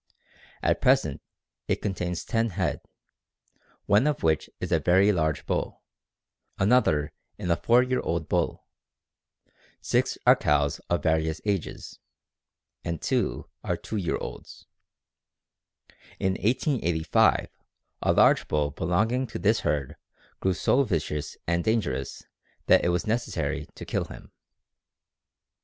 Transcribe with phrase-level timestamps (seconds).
[0.63, 1.21] At present
[1.67, 2.81] it contains ten head,
[3.85, 5.83] one of which is a very large bull,
[6.57, 8.65] another in a four year old bull,
[9.79, 11.99] six are cows of various ages,
[12.83, 14.65] and two are two year olds.
[16.17, 17.49] In 1885
[18.01, 19.97] a large bull belonging to this herd
[20.39, 22.23] grew so vicious and dangerous
[22.65, 24.31] that it was necessary to kill him.